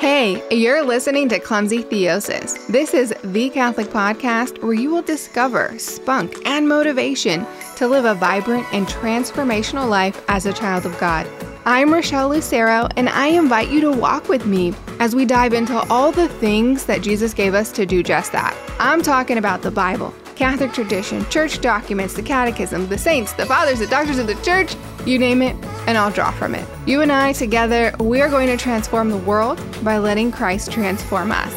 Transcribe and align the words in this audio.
Hey, 0.00 0.42
you're 0.50 0.84
listening 0.84 1.28
to 1.30 1.38
Clumsy 1.38 1.82
Theosis. 1.82 2.66
This 2.66 2.92
is 2.94 3.14
the 3.22 3.48
Catholic 3.48 3.86
podcast 3.86 4.62
where 4.62 4.74
you 4.74 4.90
will 4.90 5.02
discover 5.02 5.72
spunk 5.78 6.36
and 6.46 6.68
motivation 6.68 7.46
to 7.76 7.86
live 7.86 8.04
a 8.04 8.14
vibrant 8.14 8.66
and 8.74 8.86
transformational 8.86 9.88
life 9.88 10.22
as 10.28 10.46
a 10.46 10.52
child 10.52 10.84
of 10.84 10.98
God. 10.98 11.26
I'm 11.64 11.92
Rochelle 11.92 12.28
Lucero, 12.28 12.88
and 12.96 13.08
I 13.08 13.28
invite 13.28 13.70
you 13.70 13.80
to 13.82 13.92
walk 13.92 14.28
with 14.28 14.44
me 14.46 14.74
as 15.00 15.14
we 15.14 15.24
dive 15.24 15.54
into 15.54 15.78
all 15.88 16.12
the 16.12 16.28
things 16.28 16.84
that 16.86 17.00
Jesus 17.00 17.32
gave 17.32 17.54
us 17.54 17.72
to 17.72 17.86
do 17.86 18.02
just 18.02 18.32
that. 18.32 18.54
I'm 18.78 19.00
talking 19.00 19.38
about 19.38 19.62
the 19.62 19.70
Bible, 19.70 20.12
Catholic 20.34 20.72
tradition, 20.72 21.24
church 21.30 21.60
documents, 21.60 22.14
the 22.14 22.22
catechism, 22.22 22.88
the 22.88 22.98
saints, 22.98 23.32
the 23.32 23.46
fathers, 23.46 23.78
the 23.78 23.86
doctors 23.86 24.18
of 24.18 24.26
the 24.26 24.34
church, 24.42 24.76
you 25.06 25.18
name 25.18 25.40
it, 25.40 25.56
and 25.86 25.98
I'll 25.98 26.10
draw 26.10 26.30
from 26.30 26.54
it. 26.54 26.66
You 26.86 27.00
and 27.00 27.12
I 27.12 27.32
together, 27.32 27.94
we 28.00 28.20
are 28.20 28.28
going 28.28 28.48
to 28.48 28.56
transform 28.56 29.10
the 29.10 29.18
world 29.18 29.60
by 29.82 29.98
letting 29.98 30.32
Christ 30.32 30.72
transform 30.72 31.32
us. 31.32 31.52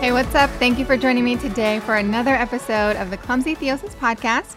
Hey, 0.00 0.10
what's 0.10 0.34
up? 0.34 0.50
Thank 0.58 0.80
you 0.80 0.84
for 0.84 0.96
joining 0.96 1.24
me 1.24 1.36
today 1.36 1.78
for 1.80 1.94
another 1.94 2.34
episode 2.34 2.96
of 2.96 3.10
the 3.10 3.16
Clumsy 3.16 3.54
Theosis 3.54 3.94
podcast. 3.94 4.56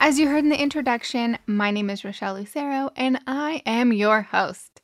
As 0.00 0.18
you 0.18 0.28
heard 0.28 0.44
in 0.44 0.50
the 0.50 0.60
introduction, 0.60 1.38
my 1.46 1.70
name 1.70 1.88
is 1.88 2.04
Rochelle 2.04 2.34
Lucero 2.34 2.90
and 2.94 3.18
I 3.26 3.62
am 3.64 3.92
your 3.92 4.20
host. 4.20 4.82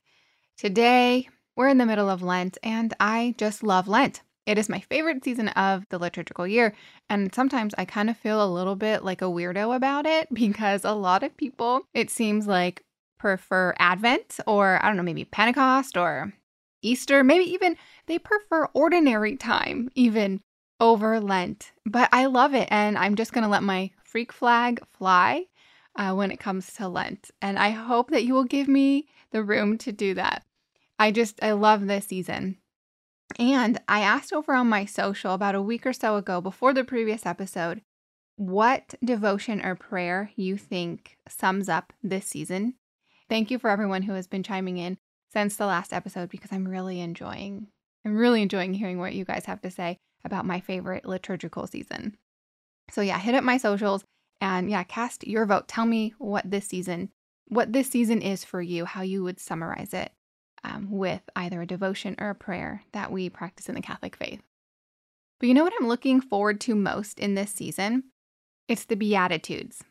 Today, 0.56 1.28
we're 1.56 1.68
in 1.68 1.76
the 1.78 1.84
middle 1.86 2.08
of 2.08 2.22
Lent 2.22 2.56
and 2.62 2.94
I 2.98 3.34
just 3.36 3.62
love 3.62 3.86
Lent. 3.86 4.22
It 4.48 4.56
is 4.56 4.70
my 4.70 4.80
favorite 4.80 5.22
season 5.22 5.48
of 5.48 5.86
the 5.90 5.98
liturgical 5.98 6.46
year, 6.46 6.74
and 7.10 7.34
sometimes 7.34 7.74
I 7.76 7.84
kind 7.84 8.08
of 8.08 8.16
feel 8.16 8.42
a 8.42 8.48
little 8.48 8.76
bit 8.76 9.04
like 9.04 9.20
a 9.20 9.26
weirdo 9.26 9.76
about 9.76 10.06
it 10.06 10.26
because 10.32 10.86
a 10.86 10.92
lot 10.92 11.22
of 11.22 11.36
people, 11.36 11.82
it 11.92 12.10
seems 12.10 12.46
like, 12.46 12.82
prefer 13.18 13.74
Advent 13.78 14.40
or 14.46 14.82
I 14.82 14.86
don't 14.86 14.96
know, 14.96 15.02
maybe 15.02 15.26
Pentecost 15.26 15.98
or 15.98 16.32
Easter, 16.80 17.22
maybe 17.22 17.44
even 17.44 17.76
they 18.06 18.18
prefer 18.18 18.70
ordinary 18.72 19.36
time, 19.36 19.90
even 19.94 20.40
over 20.80 21.20
Lent. 21.20 21.72
But 21.84 22.08
I 22.10 22.24
love 22.24 22.54
it, 22.54 22.68
and 22.70 22.96
I'm 22.96 23.16
just 23.16 23.34
going 23.34 23.44
to 23.44 23.50
let 23.50 23.62
my 23.62 23.90
freak 24.02 24.32
flag 24.32 24.80
fly 24.94 25.44
uh, 25.94 26.14
when 26.14 26.30
it 26.30 26.40
comes 26.40 26.72
to 26.74 26.88
Lent. 26.88 27.30
And 27.42 27.58
I 27.58 27.68
hope 27.68 28.12
that 28.12 28.24
you 28.24 28.32
will 28.32 28.44
give 28.44 28.66
me 28.66 29.08
the 29.30 29.44
room 29.44 29.76
to 29.78 29.92
do 29.92 30.14
that. 30.14 30.42
I 30.98 31.10
just, 31.10 31.38
I 31.42 31.52
love 31.52 31.86
this 31.86 32.06
season. 32.06 32.56
And 33.38 33.80
I 33.88 34.00
asked 34.00 34.32
over 34.32 34.54
on 34.54 34.68
my 34.68 34.84
social 34.84 35.34
about 35.34 35.54
a 35.54 35.62
week 35.62 35.86
or 35.86 35.92
so 35.92 36.16
ago 36.16 36.40
before 36.40 36.72
the 36.72 36.84
previous 36.84 37.26
episode 37.26 37.82
what 38.36 38.94
devotion 39.04 39.64
or 39.64 39.74
prayer 39.74 40.30
you 40.36 40.56
think 40.56 41.18
sums 41.28 41.68
up 41.68 41.92
this 42.02 42.26
season. 42.26 42.74
Thank 43.28 43.50
you 43.50 43.58
for 43.58 43.68
everyone 43.68 44.02
who 44.02 44.12
has 44.12 44.26
been 44.26 44.42
chiming 44.42 44.78
in 44.78 44.96
since 45.32 45.56
the 45.56 45.66
last 45.66 45.92
episode 45.92 46.30
because 46.30 46.52
I'm 46.52 46.66
really 46.66 47.00
enjoying 47.00 47.68
I'm 48.04 48.16
really 48.16 48.40
enjoying 48.40 48.74
hearing 48.74 48.98
what 48.98 49.12
you 49.12 49.24
guys 49.24 49.44
have 49.46 49.60
to 49.62 49.70
say 49.70 49.98
about 50.24 50.46
my 50.46 50.60
favorite 50.60 51.04
liturgical 51.04 51.66
season. 51.66 52.16
So 52.90 53.00
yeah, 53.02 53.18
hit 53.18 53.34
up 53.34 53.44
my 53.44 53.58
socials 53.58 54.04
and 54.40 54.70
yeah, 54.70 54.84
cast 54.84 55.26
your 55.26 55.44
vote. 55.44 55.68
Tell 55.68 55.84
me 55.84 56.14
what 56.18 56.48
this 56.50 56.66
season, 56.66 57.10
what 57.48 57.72
this 57.72 57.90
season 57.90 58.22
is 58.22 58.44
for 58.44 58.62
you, 58.62 58.84
how 58.84 59.02
you 59.02 59.22
would 59.24 59.40
summarize 59.40 59.92
it 59.92 60.12
um, 60.64 60.90
with 60.90 61.22
either 61.36 61.62
a 61.62 61.66
devotion 61.66 62.14
or 62.18 62.30
a 62.30 62.34
prayer 62.34 62.82
that 62.92 63.12
we 63.12 63.28
practice 63.28 63.68
in 63.68 63.74
the 63.74 63.80
Catholic 63.80 64.16
faith. 64.16 64.40
But 65.40 65.48
you 65.48 65.54
know 65.54 65.64
what 65.64 65.74
I'm 65.80 65.88
looking 65.88 66.20
forward 66.20 66.60
to 66.62 66.74
most 66.74 67.18
in 67.20 67.34
this 67.34 67.52
season? 67.52 68.04
It's 68.66 68.84
the 68.84 68.96
Beatitudes. 68.96 69.82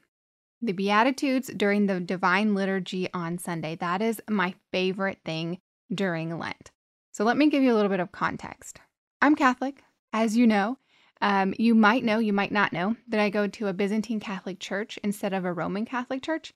The 0.62 0.73
Beatitudes 0.73 1.50
during 1.56 1.86
the 1.86 2.00
Divine 2.00 2.54
Liturgy 2.54 3.08
on 3.14 3.38
Sunday. 3.38 3.76
That 3.76 4.02
is 4.02 4.22
my 4.30 4.56
favorite 4.72 5.20
thing 5.23 5.60
during 5.94 6.38
Lent. 6.38 6.72
So 7.12 7.23
let 7.23 7.38
me 7.38 7.50
give 7.50 7.64
you 7.64 7.73
a 7.73 7.76
little 7.76 7.90
bit 7.90 8.00
of 8.00 8.12
context. 8.12 8.80
I'm 9.22 9.36
Catholic, 9.36 9.84
as 10.14 10.38
you 10.38 10.45
know, 10.45 10.78
um, 11.22 11.54
you 11.58 11.73
might 11.73 12.04
know, 12.04 12.20
you 12.20 12.34
might 12.34 12.52
not 12.52 12.73
know, 12.73 12.95
that 13.08 13.20
I 13.20 13.30
go 13.30 13.48
to 13.48 13.67
a 13.67 13.73
Byzantine 13.73 14.20
Catholic 14.20 14.60
church 14.60 14.99
instead 15.04 15.34
of 15.34 15.45
a 15.45 15.54
Roman 15.54 15.86
Catholic 15.86 16.22
church. 16.22 16.54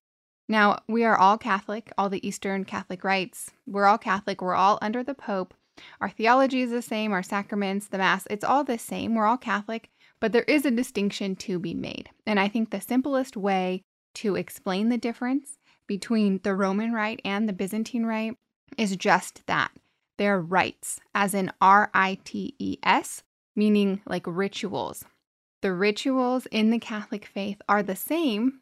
Now, 0.50 0.80
we 0.88 1.04
are 1.04 1.18
all 1.18 1.38
Catholic, 1.38 1.92
all 1.98 2.10
the 2.10 2.26
Eastern 2.28 2.66
Catholic 2.66 3.04
rites. 3.04 3.52
We're 3.66 3.86
all 3.86 3.98
Catholic. 3.98 4.42
We're 4.42 4.56
all 4.56 4.80
under 4.82 5.04
the 5.04 5.14
Pope. 5.14 5.54
Our 6.00 6.10
theology 6.10 6.62
is 6.62 6.72
the 6.72 6.82
same, 6.82 7.12
our 7.12 7.24
sacraments, 7.24 7.88
the 7.88 7.98
Mass, 7.98 8.28
it's 8.30 8.44
all 8.44 8.64
the 8.64 8.78
same. 8.78 9.16
We're 9.16 9.26
all 9.26 9.38
Catholic, 9.38 9.90
but 10.20 10.32
there 10.32 10.44
is 10.44 10.66
a 10.66 10.72
distinction 10.72 11.36
to 11.38 11.60
be 11.60 11.74
made. 11.74 12.10
And 12.26 12.40
I 12.40 12.48
think 12.48 12.70
the 12.70 12.82
simplest 12.82 13.38
way 13.38 13.84
to 14.16 14.36
explain 14.36 14.90
the 14.90 14.98
difference 14.98 15.58
between 15.88 16.40
the 16.44 16.56
Roman 16.56 16.94
rite 16.94 17.22
and 17.26 17.48
the 17.48 17.54
Byzantine 17.54 18.06
rite 18.06 18.38
is 18.78 18.96
just 18.96 19.46
that. 19.48 19.72
They're 20.18 20.40
rites, 20.40 21.00
as 21.16 21.34
in 21.34 21.52
R 21.60 21.90
I 21.94 22.20
T 22.24 22.56
E 22.60 22.78
S, 22.84 23.24
meaning 23.56 24.02
like 24.06 24.26
rituals. 24.28 25.04
The 25.62 25.74
rituals 25.74 26.48
in 26.52 26.70
the 26.70 26.80
Catholic 26.80 27.26
faith 27.26 27.62
are 27.68 27.82
the 27.82 27.96
same. 27.96 28.61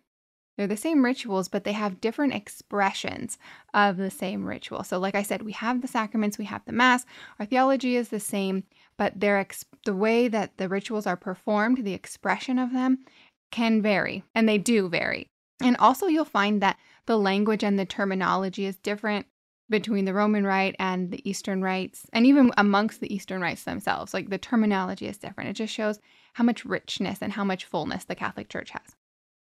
They're 0.60 0.68
the 0.68 0.76
same 0.76 1.06
rituals, 1.06 1.48
but 1.48 1.64
they 1.64 1.72
have 1.72 2.02
different 2.02 2.34
expressions 2.34 3.38
of 3.74 3.96
the 3.96 4.12
same 4.12 4.46
ritual. 4.46 4.84
So, 4.84 5.00
like 5.00 5.16
I 5.16 5.24
said, 5.24 5.44
we 5.44 5.54
have 5.54 5.82
the 5.82 5.88
sacraments, 5.88 6.38
we 6.38 6.44
have 6.44 6.66
the 6.66 6.74
Mass. 6.74 7.06
Our 7.40 7.46
theology 7.46 7.96
is 7.96 8.10
the 8.10 8.20
same, 8.20 8.66
but 8.98 9.18
their 9.18 9.38
ex- 9.38 9.64
the 9.86 9.96
way 9.96 10.28
that 10.28 10.58
the 10.58 10.68
rituals 10.68 11.08
are 11.08 11.16
performed, 11.16 11.86
the 11.86 11.94
expression 11.94 12.60
of 12.60 12.74
them, 12.74 13.06
can 13.52 13.82
vary, 13.82 14.26
and 14.36 14.50
they 14.50 14.58
do 14.58 14.90
vary. 14.90 15.28
And 15.62 15.78
also, 15.78 16.08
you'll 16.08 16.26
find 16.26 16.62
that 16.62 16.78
the 17.06 17.18
language 17.18 17.64
and 17.64 17.80
the 17.80 17.86
terminology 17.86 18.66
is 18.66 18.76
different 18.76 19.28
between 19.70 20.04
the 20.04 20.14
Roman 20.14 20.46
Rite 20.46 20.76
and 20.78 21.10
the 21.10 21.22
Eastern 21.30 21.62
rites, 21.62 22.06
and 22.12 22.26
even 22.26 22.52
amongst 22.58 23.00
the 23.00 23.16
Eastern 23.16 23.40
rites 23.40 23.64
themselves. 23.64 24.14
Like 24.14 24.30
the 24.30 24.38
terminology 24.38 25.08
is 25.08 25.18
different. 25.18 25.52
It 25.52 25.54
just 25.54 25.74
shows 25.74 26.00
how 26.34 26.44
much 26.44 26.66
richness 26.66 27.20
and 27.22 27.32
how 27.32 27.46
much 27.46 27.64
fullness 27.64 28.04
the 28.04 28.14
Catholic 28.14 28.50
Church 28.50 28.72
has. 28.72 28.99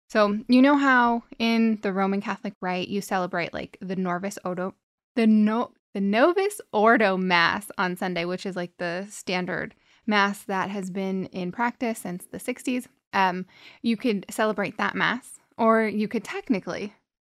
So, 0.08 0.38
you 0.48 0.62
know 0.62 0.76
how 0.76 1.24
in 1.38 1.78
the 1.82 1.92
Roman 1.92 2.22
Catholic 2.22 2.54
Rite 2.62 2.88
you 2.88 3.00
celebrate 3.02 3.52
like 3.52 3.76
the 3.80 3.96
Novus 3.96 4.38
Ordo, 4.44 4.74
the 5.16 5.26
no, 5.26 5.72
the 5.92 6.00
Novus 6.00 6.60
Ordo 6.72 7.16
Mass 7.18 7.70
on 7.76 7.96
Sunday, 7.96 8.24
which 8.24 8.46
is 8.46 8.56
like 8.56 8.72
the 8.78 9.06
standard 9.10 9.74
mass 10.06 10.42
that 10.44 10.70
has 10.70 10.90
been 10.90 11.26
in 11.26 11.52
practice 11.52 11.98
since 11.98 12.24
the 12.24 12.38
60s. 12.38 12.86
Um, 13.12 13.44
you 13.82 13.96
could 13.96 14.24
celebrate 14.30 14.78
that 14.78 14.94
mass, 14.94 15.38
or 15.58 15.86
you 15.86 16.08
could 16.08 16.24
technically, 16.24 16.94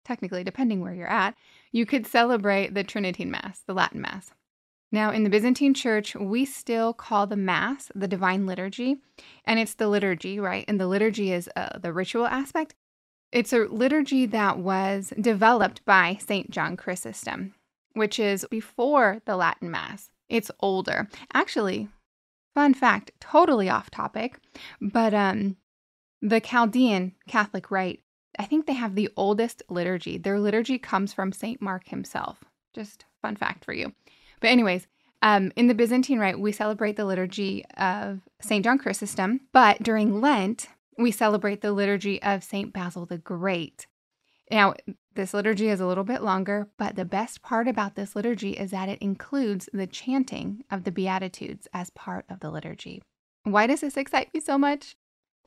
technically, 0.05 0.43
depending 0.43 0.81
where 0.81 0.93
you're 0.93 1.07
at, 1.07 1.35
you 1.71 1.85
could 1.85 2.05
celebrate 2.05 2.75
the 2.75 2.83
Tridentine 2.83 3.31
Mass, 3.31 3.61
the 3.65 3.73
Latin 3.73 4.01
Mass. 4.01 4.31
Now, 4.91 5.11
in 5.11 5.23
the 5.23 5.29
Byzantine 5.29 5.73
Church, 5.73 6.15
we 6.15 6.45
still 6.45 6.93
call 6.93 7.27
the 7.27 7.35
Mass 7.35 7.91
the 7.93 8.07
Divine 8.07 8.45
Liturgy, 8.45 8.97
and 9.45 9.59
it's 9.59 9.75
the 9.75 9.87
liturgy, 9.87 10.39
right? 10.39 10.65
And 10.67 10.79
the 10.79 10.87
liturgy 10.87 11.31
is 11.31 11.49
uh, 11.55 11.77
the 11.77 11.93
ritual 11.93 12.25
aspect. 12.25 12.73
It's 13.31 13.53
a 13.53 13.67
liturgy 13.69 14.25
that 14.27 14.57
was 14.57 15.13
developed 15.19 15.85
by 15.85 16.17
St. 16.19 16.49
John 16.49 16.75
Chrysostom, 16.75 17.53
which 17.93 18.19
is 18.19 18.45
before 18.49 19.21
the 19.25 19.35
Latin 19.35 19.69
Mass. 19.69 20.09
It's 20.27 20.49
older. 20.59 21.07
Actually, 21.33 21.89
fun 22.55 22.73
fact, 22.73 23.11
totally 23.19 23.69
off 23.69 23.91
topic, 23.91 24.39
but 24.81 25.13
um, 25.13 25.57
the 26.21 26.39
Chaldean 26.39 27.13
Catholic 27.27 27.69
Rite 27.69 28.01
I 28.37 28.45
think 28.45 28.65
they 28.65 28.73
have 28.73 28.95
the 28.95 29.09
oldest 29.17 29.63
liturgy. 29.69 30.17
Their 30.17 30.39
liturgy 30.39 30.77
comes 30.77 31.11
from 31.13 31.33
St. 31.33 31.61
Mark 31.61 31.89
himself. 31.89 32.43
Just 32.73 33.05
fun 33.21 33.35
fact 33.35 33.65
for 33.65 33.73
you. 33.73 33.93
But, 34.39 34.49
anyways, 34.49 34.87
um, 35.21 35.51
in 35.55 35.67
the 35.67 35.73
Byzantine 35.73 36.19
Rite, 36.19 36.39
we 36.39 36.51
celebrate 36.51 36.95
the 36.95 37.05
liturgy 37.05 37.65
of 37.77 38.21
St. 38.41 38.63
John 38.63 38.77
Chrysostom, 38.77 39.41
but 39.51 39.83
during 39.83 40.21
Lent, 40.21 40.67
we 40.97 41.11
celebrate 41.11 41.61
the 41.61 41.73
liturgy 41.73 42.21
of 42.21 42.43
St. 42.43 42.71
Basil 42.73 43.05
the 43.05 43.17
Great. 43.17 43.87
Now, 44.51 44.73
this 45.15 45.33
liturgy 45.33 45.69
is 45.69 45.79
a 45.79 45.85
little 45.85 46.03
bit 46.03 46.21
longer, 46.21 46.69
but 46.77 46.95
the 46.95 47.05
best 47.05 47.41
part 47.41 47.67
about 47.67 47.95
this 47.95 48.15
liturgy 48.15 48.51
is 48.51 48.71
that 48.71 48.89
it 48.89 49.01
includes 49.01 49.69
the 49.73 49.87
chanting 49.87 50.63
of 50.71 50.83
the 50.83 50.91
Beatitudes 50.91 51.67
as 51.73 51.89
part 51.89 52.25
of 52.29 52.39
the 52.39 52.49
liturgy. 52.49 53.01
Why 53.43 53.67
does 53.67 53.81
this 53.81 53.97
excite 53.97 54.33
me 54.33 54.39
so 54.39 54.57
much? 54.57 54.95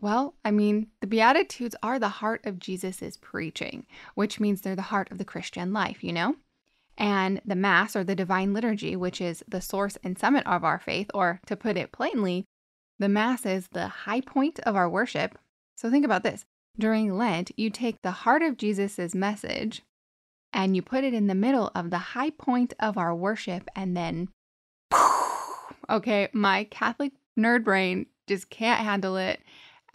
Well, 0.00 0.34
I 0.44 0.50
mean, 0.50 0.88
the 1.00 1.06
Beatitudes 1.06 1.76
are 1.82 1.98
the 1.98 2.08
heart 2.08 2.44
of 2.44 2.58
Jesus' 2.58 3.16
preaching, 3.20 3.86
which 4.14 4.40
means 4.40 4.60
they're 4.60 4.76
the 4.76 4.82
heart 4.82 5.10
of 5.10 5.18
the 5.18 5.24
Christian 5.24 5.72
life, 5.72 6.02
you 6.02 6.12
know? 6.12 6.36
And 6.98 7.40
the 7.44 7.56
Mass 7.56 7.96
or 7.96 8.04
the 8.04 8.14
Divine 8.14 8.52
Liturgy, 8.52 8.96
which 8.96 9.20
is 9.20 9.42
the 9.48 9.60
source 9.60 9.96
and 10.04 10.18
summit 10.18 10.46
of 10.46 10.64
our 10.64 10.78
faith, 10.78 11.10
or 11.14 11.40
to 11.46 11.56
put 11.56 11.76
it 11.76 11.92
plainly, 11.92 12.44
the 12.98 13.08
Mass 13.08 13.46
is 13.46 13.68
the 13.68 13.88
high 13.88 14.20
point 14.20 14.60
of 14.60 14.76
our 14.76 14.88
worship. 14.88 15.38
So 15.76 15.90
think 15.90 16.04
about 16.04 16.22
this 16.22 16.44
during 16.78 17.16
Lent, 17.16 17.50
you 17.56 17.70
take 17.70 18.00
the 18.02 18.10
heart 18.10 18.42
of 18.42 18.56
Jesus' 18.56 19.14
message 19.14 19.82
and 20.52 20.76
you 20.76 20.82
put 20.82 21.04
it 21.04 21.14
in 21.14 21.26
the 21.26 21.34
middle 21.34 21.70
of 21.74 21.90
the 21.90 21.98
high 21.98 22.30
point 22.30 22.74
of 22.78 22.98
our 22.98 23.14
worship, 23.14 23.68
and 23.74 23.96
then, 23.96 24.28
okay, 25.88 26.28
my 26.32 26.64
Catholic 26.64 27.12
nerd 27.38 27.64
brain 27.64 28.06
just 28.28 28.50
can't 28.50 28.80
handle 28.80 29.16
it 29.16 29.40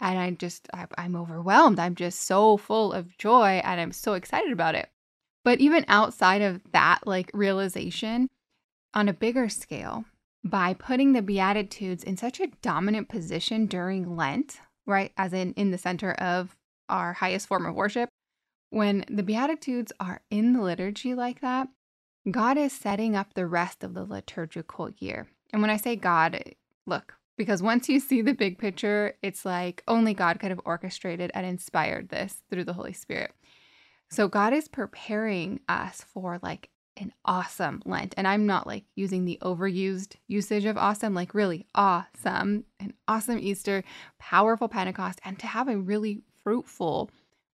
and 0.00 0.18
I 0.18 0.30
just 0.32 0.68
I, 0.72 0.86
I'm 0.96 1.16
overwhelmed. 1.16 1.78
I'm 1.78 1.94
just 1.94 2.22
so 2.22 2.56
full 2.56 2.92
of 2.92 3.16
joy 3.18 3.60
and 3.64 3.80
I'm 3.80 3.92
so 3.92 4.14
excited 4.14 4.52
about 4.52 4.74
it. 4.74 4.88
But 5.48 5.60
even 5.60 5.86
outside 5.88 6.42
of 6.42 6.60
that, 6.72 7.06
like 7.06 7.30
realization 7.32 8.28
on 8.92 9.08
a 9.08 9.14
bigger 9.14 9.48
scale, 9.48 10.04
by 10.44 10.74
putting 10.74 11.14
the 11.14 11.22
Beatitudes 11.22 12.04
in 12.04 12.18
such 12.18 12.38
a 12.38 12.50
dominant 12.60 13.08
position 13.08 13.64
during 13.64 14.14
Lent, 14.14 14.60
right, 14.84 15.10
as 15.16 15.32
in 15.32 15.54
in 15.54 15.70
the 15.70 15.78
center 15.78 16.12
of 16.12 16.54
our 16.90 17.14
highest 17.14 17.46
form 17.46 17.64
of 17.64 17.74
worship, 17.74 18.10
when 18.68 19.06
the 19.08 19.22
Beatitudes 19.22 19.90
are 19.98 20.20
in 20.30 20.52
the 20.52 20.60
liturgy 20.60 21.14
like 21.14 21.40
that, 21.40 21.68
God 22.30 22.58
is 22.58 22.74
setting 22.74 23.16
up 23.16 23.32
the 23.32 23.46
rest 23.46 23.82
of 23.82 23.94
the 23.94 24.04
liturgical 24.04 24.90
year. 24.98 25.28
And 25.50 25.62
when 25.62 25.70
I 25.70 25.78
say 25.78 25.96
God, 25.96 26.44
look, 26.86 27.14
because 27.38 27.62
once 27.62 27.88
you 27.88 28.00
see 28.00 28.20
the 28.20 28.34
big 28.34 28.58
picture, 28.58 29.14
it's 29.22 29.46
like 29.46 29.82
only 29.88 30.12
God 30.12 30.40
could 30.40 30.50
have 30.50 30.60
orchestrated 30.66 31.30
and 31.32 31.46
inspired 31.46 32.10
this 32.10 32.42
through 32.50 32.64
the 32.64 32.74
Holy 32.74 32.92
Spirit. 32.92 33.32
So 34.10 34.28
God 34.28 34.52
is 34.52 34.68
preparing 34.68 35.60
us 35.68 36.02
for 36.02 36.38
like 36.42 36.70
an 36.96 37.12
awesome 37.24 37.82
Lent. 37.84 38.14
And 38.16 38.26
I'm 38.26 38.46
not 38.46 38.66
like 38.66 38.84
using 38.94 39.24
the 39.24 39.38
overused 39.42 40.16
usage 40.26 40.64
of 40.64 40.76
awesome, 40.76 41.14
like 41.14 41.34
really 41.34 41.66
awesome, 41.74 42.64
an 42.80 42.94
awesome 43.06 43.38
Easter, 43.38 43.84
powerful 44.18 44.68
Pentecost, 44.68 45.20
and 45.24 45.38
to 45.38 45.46
have 45.46 45.68
a 45.68 45.78
really 45.78 46.22
fruitful, 46.42 47.10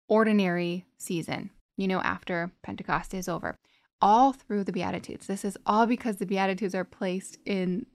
ordinary 0.09 0.85
season, 0.97 1.51
you 1.77 1.87
know, 1.87 2.01
after 2.01 2.51
Pentecost 2.63 3.15
is 3.15 3.29
over. 3.29 3.57
All 4.01 4.33
through 4.33 4.65
the 4.65 4.73
Beatitudes. 4.73 5.27
This 5.27 5.45
is 5.45 5.59
all 5.67 5.87
because 5.87 6.17
the 6.17 6.27
Beatitudes 6.27 6.75
are 6.75 6.85
placed 6.85 7.39
in 7.45 7.87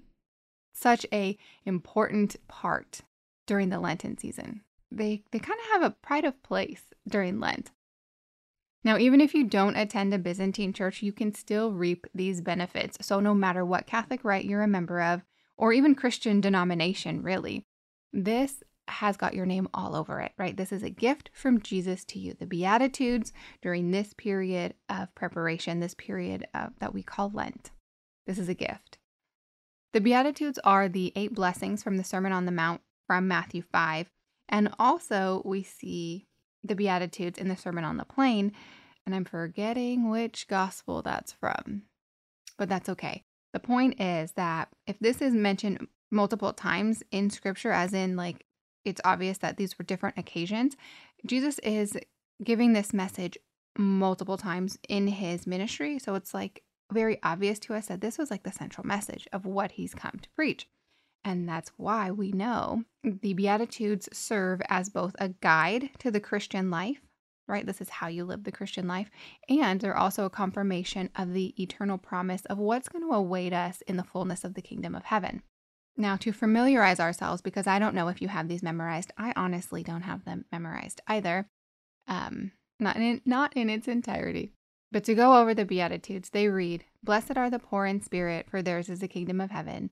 such 0.73 1.05
a 1.13 1.37
important 1.65 2.35
part 2.47 3.01
during 3.47 3.69
the 3.69 3.79
Lenten 3.79 4.17
season. 4.17 4.61
They 4.91 5.23
they 5.31 5.39
kind 5.39 5.59
of 5.59 5.81
have 5.81 5.83
a 5.83 5.95
pride 5.95 6.25
of 6.25 6.41
place 6.43 6.83
during 7.07 7.39
Lent. 7.39 7.71
Now, 8.83 8.97
even 8.97 9.21
if 9.21 9.33
you 9.33 9.45
don't 9.45 9.77
attend 9.77 10.13
a 10.13 10.19
Byzantine 10.19 10.73
church, 10.73 11.01
you 11.01 11.13
can 11.13 11.33
still 11.33 11.71
reap 11.71 12.05
these 12.13 12.41
benefits. 12.41 12.97
So, 13.01 13.19
no 13.19 13.33
matter 13.33 13.65
what 13.65 13.87
Catholic 13.87 14.23
rite 14.23 14.45
you're 14.45 14.63
a 14.63 14.67
member 14.67 15.01
of, 15.01 15.21
or 15.55 15.71
even 15.71 15.95
Christian 15.95 16.41
denomination, 16.41 17.23
really, 17.23 17.65
this 18.11 18.63
has 18.89 19.15
got 19.15 19.33
your 19.33 19.45
name 19.45 19.69
all 19.73 19.95
over 19.95 20.19
it, 20.19 20.33
right? 20.37 20.57
This 20.57 20.73
is 20.73 20.83
a 20.83 20.89
gift 20.89 21.29
from 21.33 21.61
Jesus 21.61 22.03
to 22.05 22.19
you. 22.19 22.33
The 22.33 22.45
Beatitudes 22.45 23.31
during 23.61 23.91
this 23.91 24.13
period 24.13 24.73
of 24.89 25.13
preparation, 25.15 25.79
this 25.79 25.93
period 25.93 26.45
of, 26.53 26.71
that 26.79 26.93
we 26.93 27.01
call 27.01 27.31
Lent. 27.33 27.71
This 28.27 28.37
is 28.37 28.49
a 28.49 28.53
gift. 28.53 28.97
The 29.93 30.01
Beatitudes 30.01 30.59
are 30.63 30.89
the 30.89 31.13
eight 31.15 31.33
blessings 31.33 31.81
from 31.81 31.97
the 31.97 32.03
Sermon 32.03 32.33
on 32.33 32.45
the 32.45 32.51
Mount 32.51 32.81
from 33.07 33.27
Matthew 33.27 33.61
5. 33.61 34.07
And 34.49 34.73
also, 34.77 35.41
we 35.45 35.63
see 35.63 36.27
the 36.63 36.75
Beatitudes 36.75 37.37
in 37.37 37.49
the 37.49 37.57
Sermon 37.57 37.83
on 37.83 37.97
the 37.97 38.05
Plain, 38.05 38.51
and 39.05 39.13
I'm 39.13 39.25
forgetting 39.25 40.09
which 40.09 40.47
gospel 40.47 41.01
that's 41.01 41.33
from, 41.33 41.83
but 42.57 42.69
that's 42.69 42.89
okay. 42.89 43.23
The 43.53 43.59
point 43.59 43.99
is 43.99 44.31
that 44.33 44.69
if 44.87 44.97
this 44.99 45.21
is 45.21 45.33
mentioned 45.33 45.87
multiple 46.11 46.53
times 46.53 47.03
in 47.11 47.29
scripture, 47.29 47.71
as 47.71 47.93
in 47.93 48.15
like 48.15 48.45
it's 48.85 49.01
obvious 49.03 49.37
that 49.39 49.57
these 49.57 49.77
were 49.77 49.85
different 49.85 50.17
occasions, 50.17 50.75
Jesus 51.25 51.59
is 51.59 51.97
giving 52.43 52.73
this 52.73 52.93
message 52.93 53.37
multiple 53.77 54.37
times 54.37 54.77
in 54.87 55.07
his 55.07 55.47
ministry. 55.47 55.99
So 55.99 56.15
it's 56.15 56.33
like 56.33 56.63
very 56.91 57.19
obvious 57.23 57.59
to 57.59 57.73
us 57.73 57.87
that 57.87 58.01
this 58.01 58.17
was 58.17 58.29
like 58.29 58.43
the 58.43 58.51
central 58.51 58.85
message 58.85 59.27
of 59.33 59.45
what 59.45 59.73
he's 59.73 59.95
come 59.95 60.19
to 60.21 60.29
preach. 60.35 60.67
And 61.25 61.47
that's 61.47 61.71
why 61.77 62.11
we 62.11 62.31
know 62.31 62.83
the 63.03 63.33
Beatitudes 63.33 64.09
serve 64.11 64.61
as 64.69 64.89
both 64.89 65.15
a 65.19 65.29
guide 65.29 65.89
to 65.99 66.11
the 66.11 66.19
Christian 66.19 66.69
life, 66.69 66.99
right? 67.47 67.65
This 67.65 67.81
is 67.81 67.89
how 67.89 68.07
you 68.07 68.25
live 68.25 68.43
the 68.43 68.51
Christian 68.51 68.87
life. 68.87 69.09
And 69.47 69.79
they're 69.79 69.97
also 69.97 70.25
a 70.25 70.29
confirmation 70.29 71.09
of 71.15 71.33
the 71.33 71.53
eternal 71.61 71.97
promise 71.97 72.43
of 72.45 72.57
what's 72.57 72.89
going 72.89 73.07
to 73.07 73.15
await 73.15 73.53
us 73.53 73.81
in 73.87 73.97
the 73.97 74.03
fullness 74.03 74.43
of 74.43 74.53
the 74.53 74.61
kingdom 74.61 74.95
of 74.95 75.05
heaven. 75.05 75.43
Now, 75.95 76.15
to 76.17 76.33
familiarize 76.33 76.99
ourselves, 76.99 77.41
because 77.41 77.67
I 77.67 77.77
don't 77.79 77.95
know 77.95 78.07
if 78.07 78.21
you 78.21 78.27
have 78.27 78.47
these 78.47 78.63
memorized, 78.63 79.11
I 79.17 79.31
honestly 79.35 79.83
don't 79.83 80.01
have 80.01 80.25
them 80.25 80.45
memorized 80.51 81.01
either. 81.07 81.47
Um, 82.07 82.51
not 82.79 82.97
in, 82.97 83.21
not 83.25 83.55
in 83.55 83.69
its 83.69 83.87
entirety. 83.87 84.51
But 84.91 85.03
to 85.05 85.15
go 85.15 85.39
over 85.39 85.53
the 85.53 85.65
Beatitudes, 85.65 86.31
they 86.31 86.49
read 86.49 86.85
Blessed 87.03 87.37
are 87.37 87.49
the 87.49 87.59
poor 87.59 87.85
in 87.85 88.01
spirit, 88.01 88.49
for 88.49 88.61
theirs 88.61 88.89
is 88.89 88.99
the 88.99 89.07
kingdom 89.07 89.39
of 89.39 89.51
heaven. 89.51 89.91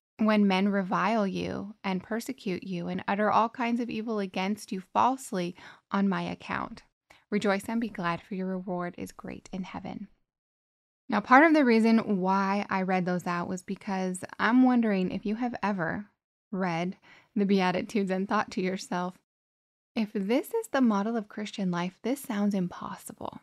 when 0.25 0.47
men 0.47 0.69
revile 0.69 1.25
you 1.25 1.75
and 1.83 2.03
persecute 2.03 2.63
you 2.63 2.87
and 2.87 3.03
utter 3.07 3.31
all 3.31 3.49
kinds 3.49 3.79
of 3.79 3.89
evil 3.89 4.19
against 4.19 4.71
you 4.71 4.81
falsely 4.93 5.55
on 5.91 6.09
my 6.09 6.21
account. 6.23 6.83
Rejoice 7.29 7.63
and 7.67 7.79
be 7.79 7.89
glad, 7.89 8.21
for 8.21 8.35
your 8.35 8.47
reward 8.47 8.95
is 8.97 9.11
great 9.11 9.49
in 9.53 9.63
heaven. 9.63 10.07
Now, 11.07 11.19
part 11.19 11.45
of 11.45 11.53
the 11.53 11.65
reason 11.65 12.19
why 12.19 12.65
I 12.69 12.83
read 12.83 13.05
those 13.05 13.27
out 13.27 13.47
was 13.47 13.63
because 13.63 14.23
I'm 14.39 14.63
wondering 14.63 15.11
if 15.11 15.25
you 15.25 15.35
have 15.35 15.55
ever 15.61 16.07
read 16.51 16.97
the 17.35 17.45
Beatitudes 17.45 18.11
and 18.11 18.27
thought 18.27 18.51
to 18.51 18.61
yourself, 18.61 19.15
if 19.95 20.11
this 20.13 20.53
is 20.53 20.67
the 20.71 20.81
model 20.81 21.17
of 21.17 21.27
Christian 21.27 21.69
life, 21.69 21.97
this 22.01 22.21
sounds 22.21 22.53
impossible. 22.53 23.39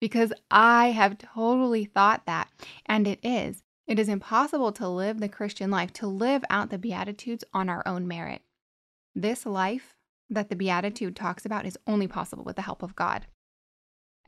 Because 0.00 0.32
I 0.50 0.90
have 0.92 1.18
totally 1.18 1.84
thought 1.84 2.26
that, 2.26 2.48
and 2.86 3.06
it 3.06 3.18
is. 3.22 3.62
It 3.90 3.98
is 3.98 4.08
impossible 4.08 4.70
to 4.74 4.88
live 4.88 5.18
the 5.18 5.28
Christian 5.28 5.68
life, 5.68 5.92
to 5.94 6.06
live 6.06 6.44
out 6.48 6.70
the 6.70 6.78
Beatitudes 6.78 7.42
on 7.52 7.68
our 7.68 7.82
own 7.84 8.06
merit. 8.06 8.42
This 9.16 9.44
life 9.44 9.96
that 10.28 10.48
the 10.48 10.54
Beatitude 10.54 11.16
talks 11.16 11.44
about 11.44 11.66
is 11.66 11.76
only 11.88 12.06
possible 12.06 12.44
with 12.44 12.54
the 12.54 12.62
help 12.62 12.84
of 12.84 12.94
God. 12.94 13.26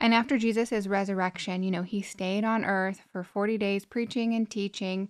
And 0.01 0.13
after 0.13 0.37
Jesus' 0.37 0.85
resurrection, 0.85 1.63
you 1.63 1.71
know, 1.71 1.83
he 1.83 2.01
stayed 2.01 2.43
on 2.43 2.65
earth 2.65 3.03
for 3.09 3.23
40 3.23 3.57
days 3.57 3.85
preaching 3.85 4.33
and 4.33 4.51
teaching, 4.51 5.07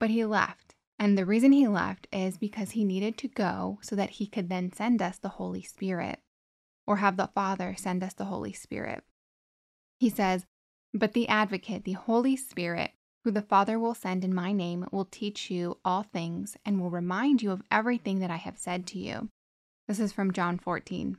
but 0.00 0.08
he 0.08 0.24
left. 0.24 0.74
And 0.98 1.18
the 1.18 1.26
reason 1.26 1.52
he 1.52 1.68
left 1.68 2.06
is 2.10 2.38
because 2.38 2.70
he 2.70 2.84
needed 2.84 3.18
to 3.18 3.28
go 3.28 3.80
so 3.82 3.94
that 3.96 4.12
he 4.12 4.26
could 4.26 4.48
then 4.48 4.72
send 4.72 5.02
us 5.02 5.18
the 5.18 5.28
Holy 5.28 5.62
Spirit 5.62 6.20
or 6.86 6.96
have 6.96 7.18
the 7.18 7.28
Father 7.34 7.74
send 7.76 8.02
us 8.02 8.14
the 8.14 8.24
Holy 8.24 8.54
Spirit. 8.54 9.04
He 10.00 10.08
says, 10.08 10.46
But 10.94 11.12
the 11.12 11.28
advocate, 11.28 11.84
the 11.84 11.92
Holy 11.92 12.34
Spirit, 12.34 12.92
who 13.24 13.30
the 13.30 13.42
Father 13.42 13.78
will 13.78 13.94
send 13.94 14.22
in 14.22 14.34
my 14.34 14.52
name, 14.52 14.86
will 14.92 15.06
teach 15.06 15.50
you 15.50 15.78
all 15.84 16.02
things 16.02 16.56
and 16.64 16.80
will 16.80 16.90
remind 16.90 17.42
you 17.42 17.50
of 17.50 17.62
everything 17.70 18.20
that 18.20 18.30
I 18.30 18.36
have 18.36 18.58
said 18.58 18.86
to 18.88 18.98
you. 18.98 19.30
This 19.88 19.98
is 19.98 20.12
from 20.12 20.32
John 20.32 20.58
14. 20.58 21.16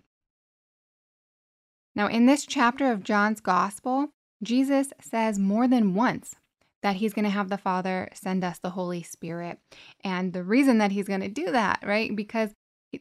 Now, 1.95 2.07
in 2.07 2.25
this 2.25 2.45
chapter 2.45 2.91
of 2.91 3.03
John's 3.03 3.41
Gospel, 3.41 4.09
Jesus 4.43 4.89
says 5.01 5.39
more 5.39 5.67
than 5.67 5.95
once 5.95 6.35
that 6.83 6.97
he's 6.97 7.13
going 7.13 7.25
to 7.25 7.31
have 7.31 7.49
the 7.49 7.57
Father 7.57 8.09
send 8.13 8.43
us 8.43 8.59
the 8.59 8.71
Holy 8.71 9.01
Spirit. 9.01 9.57
And 10.03 10.33
the 10.33 10.43
reason 10.43 10.77
that 10.77 10.91
he's 10.91 11.07
going 11.07 11.21
to 11.21 11.29
do 11.29 11.51
that, 11.51 11.79
right? 11.83 12.15
Because 12.15 12.51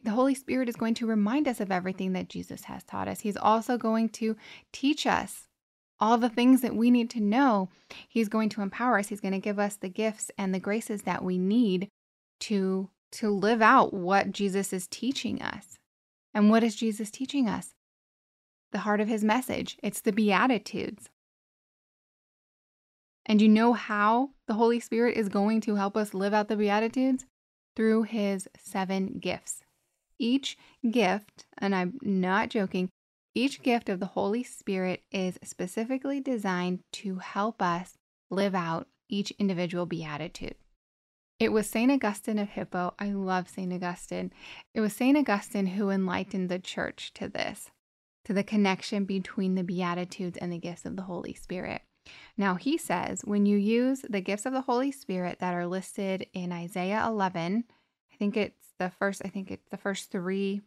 the 0.03 0.11
Holy 0.11 0.33
Spirit 0.33 0.69
is 0.69 0.75
going 0.75 0.95
to 0.95 1.05
remind 1.05 1.47
us 1.47 1.59
of 1.59 1.71
everything 1.71 2.13
that 2.13 2.29
Jesus 2.29 2.63
has 2.63 2.83
taught 2.83 3.07
us. 3.07 3.19
He's 3.19 3.37
also 3.37 3.77
going 3.77 4.09
to 4.09 4.35
teach 4.73 5.05
us 5.05 5.47
all 5.99 6.17
the 6.17 6.29
things 6.29 6.61
that 6.61 6.75
we 6.75 6.91
need 6.91 7.09
to 7.11 7.21
know. 7.21 7.69
He's 8.07 8.29
going 8.29 8.49
to 8.49 8.61
empower 8.61 8.99
us. 8.99 9.07
He's 9.07 9.21
going 9.21 9.33
to 9.33 9.39
give 9.39 9.59
us 9.59 9.75
the 9.75 9.89
gifts 9.89 10.31
and 10.37 10.53
the 10.53 10.59
graces 10.59 11.03
that 11.03 11.23
we 11.23 11.37
need 11.37 11.89
to 12.41 12.89
to 13.11 13.29
live 13.29 13.61
out 13.61 13.93
what 13.93 14.31
Jesus 14.31 14.73
is 14.73 14.87
teaching 14.87 15.41
us. 15.41 15.77
And 16.33 16.49
what 16.49 16.63
is 16.63 16.75
Jesus 16.75 17.09
teaching 17.09 17.47
us? 17.47 17.73
The 18.73 18.79
heart 18.79 18.99
of 18.99 19.07
his 19.07 19.23
message. 19.23 19.77
It's 19.81 20.01
the 20.01 20.11
beatitudes. 20.11 21.09
And 23.25 23.41
you 23.41 23.47
know 23.47 23.71
how 23.71 24.31
the 24.47 24.55
Holy 24.55 24.81
Spirit 24.81 25.15
is 25.15 25.29
going 25.29 25.61
to 25.61 25.75
help 25.75 25.95
us 25.95 26.13
live 26.13 26.33
out 26.33 26.49
the 26.49 26.57
beatitudes? 26.57 27.25
Through 27.75 28.03
his 28.03 28.49
seven 28.57 29.17
gifts. 29.19 29.61
Each 30.19 30.57
gift, 30.89 31.45
and 31.57 31.73
I'm 31.73 31.97
not 32.01 32.49
joking, 32.49 32.89
each 33.35 33.61
gift 33.61 33.89
of 33.89 33.99
the 33.99 34.05
Holy 34.07 34.43
Spirit 34.43 35.03
is 35.11 35.37
specifically 35.43 36.21
designed 36.21 36.79
to 36.93 37.17
help 37.17 37.61
us 37.61 37.97
live 38.31 38.55
out 38.55 38.87
each 39.09 39.31
individual 39.31 39.85
beatitude. 39.85 40.55
It 41.37 41.51
was 41.51 41.69
St. 41.69 41.91
Augustine 41.91 42.39
of 42.39 42.49
Hippo. 42.49 42.93
I 42.97 43.09
love 43.09 43.49
St. 43.49 43.71
Augustine. 43.73 44.31
It 44.73 44.79
was 44.79 44.93
St. 44.93 45.17
Augustine 45.17 45.67
who 45.67 45.89
enlightened 45.89 46.47
the 46.47 46.59
church 46.59 47.13
to 47.15 47.27
this. 47.27 47.69
to 48.25 48.33
the 48.33 48.43
connection 48.43 49.05
between 49.05 49.55
the 49.55 49.63
Beatitudes 49.63 50.37
and 50.37 50.51
the 50.51 50.57
gifts 50.57 50.85
of 50.85 50.95
the 50.95 51.03
Holy 51.03 51.33
Spirit. 51.33 51.83
Now, 52.37 52.55
he 52.55 52.77
says 52.77 53.21
when 53.23 53.45
you 53.45 53.57
use 53.57 54.03
the 54.09 54.21
gifts 54.21 54.45
of 54.45 54.53
the 54.53 54.61
Holy 54.61 54.91
Spirit 54.91 55.39
that 55.39 55.53
are 55.53 55.67
listed 55.67 56.27
in 56.33 56.51
Isaiah 56.51 57.03
11, 57.05 57.65
I 58.11 58.15
think 58.17 58.35
it's 58.35 58.73
the 58.79 58.89
first, 58.89 59.21
I 59.23 59.29
think 59.29 59.51
it's 59.51 59.69
the 59.69 59.77
first 59.77 60.11
three 60.11 60.61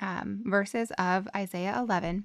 um, 0.00 0.42
verses 0.44 0.92
of 0.98 1.28
Isaiah 1.34 1.76
11. 1.78 2.24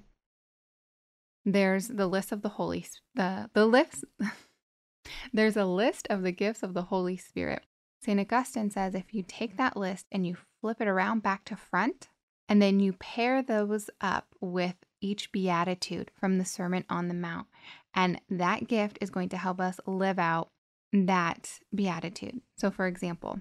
There's 1.44 1.88
the 1.88 2.06
list 2.06 2.32
of 2.32 2.42
the 2.42 2.50
Holy, 2.50 2.84
the, 3.14 3.50
the 3.54 3.66
list, 3.66 4.04
there's 5.32 5.56
a 5.56 5.64
list 5.64 6.06
of 6.10 6.22
the 6.22 6.32
gifts 6.32 6.62
of 6.62 6.74
the 6.74 6.82
Holy 6.82 7.16
Spirit. 7.16 7.62
St. 8.02 8.20
Augustine 8.20 8.70
says 8.70 8.94
if 8.94 9.12
you 9.14 9.24
take 9.26 9.56
that 9.56 9.76
list 9.76 10.06
and 10.12 10.26
you 10.26 10.36
flip 10.60 10.80
it 10.80 10.88
around 10.88 11.22
back 11.22 11.44
to 11.46 11.56
front, 11.56 12.08
and 12.48 12.62
then 12.62 12.80
you 12.80 12.94
pair 12.94 13.42
those 13.42 13.90
up 14.00 14.26
with 14.40 14.76
each 15.00 15.30
beatitude 15.32 16.10
from 16.18 16.38
the 16.38 16.44
Sermon 16.44 16.84
on 16.88 17.08
the 17.08 17.14
Mount. 17.14 17.46
And 17.94 18.20
that 18.30 18.66
gift 18.66 18.98
is 19.00 19.10
going 19.10 19.28
to 19.30 19.36
help 19.36 19.60
us 19.60 19.80
live 19.86 20.18
out 20.18 20.50
that 20.92 21.58
beatitude. 21.74 22.40
So, 22.56 22.70
for 22.70 22.86
example, 22.86 23.40